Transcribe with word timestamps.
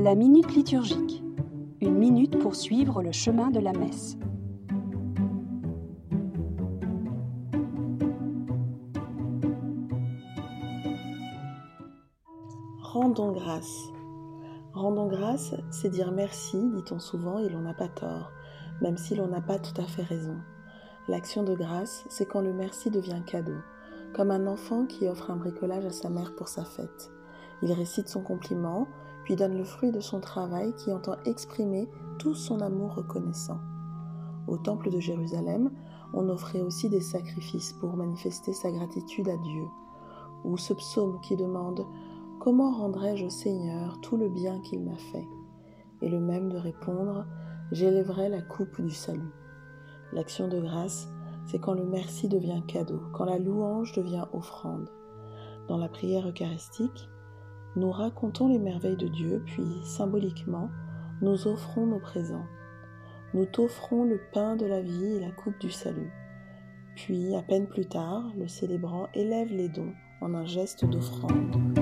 La 0.00 0.14
minute 0.14 0.54
liturgique. 0.54 1.24
Une 1.80 1.98
minute 1.98 2.38
pour 2.38 2.54
suivre 2.54 3.02
le 3.02 3.10
chemin 3.10 3.50
de 3.50 3.58
la 3.58 3.72
messe. 3.72 4.16
Rendons 12.80 13.32
grâce. 13.32 13.88
Rendons 14.72 15.08
grâce, 15.08 15.56
c'est 15.72 15.90
dire 15.90 16.12
merci, 16.12 16.58
dit-on 16.76 17.00
souvent, 17.00 17.40
et 17.40 17.48
l'on 17.48 17.62
n'a 17.62 17.74
pas 17.74 17.88
tort, 17.88 18.30
même 18.80 18.96
si 18.96 19.16
l'on 19.16 19.26
n'a 19.26 19.40
pas 19.40 19.58
tout 19.58 19.80
à 19.80 19.84
fait 19.84 20.04
raison. 20.04 20.36
L'action 21.08 21.42
de 21.42 21.56
grâce, 21.56 22.04
c'est 22.08 22.26
quand 22.26 22.40
le 22.40 22.52
merci 22.52 22.90
devient 22.90 23.22
cadeau, 23.26 23.58
comme 24.14 24.30
un 24.30 24.46
enfant 24.46 24.86
qui 24.86 25.08
offre 25.08 25.32
un 25.32 25.36
bricolage 25.36 25.86
à 25.86 25.90
sa 25.90 26.08
mère 26.08 26.36
pour 26.36 26.46
sa 26.46 26.64
fête. 26.64 27.10
Il 27.62 27.72
récite 27.72 28.08
son 28.08 28.22
compliment, 28.22 28.86
puis 29.28 29.36
donne 29.36 29.58
le 29.58 29.64
fruit 29.64 29.92
de 29.92 30.00
son 30.00 30.20
travail 30.20 30.72
qui 30.76 30.90
entend 30.90 31.16
exprimer 31.26 31.86
tout 32.18 32.34
son 32.34 32.62
amour 32.62 32.94
reconnaissant. 32.94 33.58
Au 34.46 34.56
temple 34.56 34.90
de 34.90 35.00
Jérusalem, 35.00 35.70
on 36.14 36.30
offrait 36.30 36.62
aussi 36.62 36.88
des 36.88 37.02
sacrifices 37.02 37.74
pour 37.74 37.94
manifester 37.94 38.54
sa 38.54 38.70
gratitude 38.70 39.28
à 39.28 39.36
Dieu. 39.36 39.64
Ou 40.44 40.56
ce 40.56 40.72
psaume 40.72 41.20
qui 41.20 41.36
demande 41.36 41.84
Comment 42.40 42.70
rendrai-je 42.70 43.26
au 43.26 43.28
Seigneur 43.28 44.00
tout 44.00 44.16
le 44.16 44.30
bien 44.30 44.62
qu'il 44.62 44.82
m'a 44.82 44.96
fait? 44.96 45.28
Et 46.00 46.08
le 46.08 46.20
même 46.20 46.50
de 46.50 46.56
répondre 46.56 47.26
J'élèverai 47.70 48.30
la 48.30 48.40
coupe 48.40 48.80
du 48.80 48.92
salut. 48.92 49.34
L'action 50.14 50.48
de 50.48 50.58
grâce, 50.58 51.06
c'est 51.44 51.58
quand 51.58 51.74
le 51.74 51.84
merci 51.84 52.28
devient 52.28 52.62
cadeau, 52.66 53.02
quand 53.12 53.26
la 53.26 53.38
louange 53.38 53.92
devient 53.92 54.24
offrande. 54.32 54.88
Dans 55.68 55.76
la 55.76 55.90
prière 55.90 56.26
eucharistique, 56.26 57.10
nous 57.76 57.90
racontons 57.90 58.48
les 58.48 58.58
merveilles 58.58 58.96
de 58.96 59.08
Dieu, 59.08 59.42
puis 59.46 59.64
symboliquement, 59.84 60.70
nous 61.20 61.46
offrons 61.46 61.86
nos 61.86 62.00
présents. 62.00 62.46
Nous 63.34 63.44
t'offrons 63.44 64.04
le 64.04 64.20
pain 64.32 64.56
de 64.56 64.66
la 64.66 64.80
vie 64.80 65.16
et 65.16 65.20
la 65.20 65.30
coupe 65.30 65.58
du 65.60 65.70
salut. 65.70 66.10
Puis, 66.96 67.34
à 67.36 67.42
peine 67.42 67.66
plus 67.66 67.86
tard, 67.86 68.24
le 68.36 68.48
célébrant 68.48 69.08
élève 69.14 69.52
les 69.52 69.68
dons 69.68 69.92
en 70.20 70.34
un 70.34 70.46
geste 70.46 70.84
d'offrande. 70.84 71.77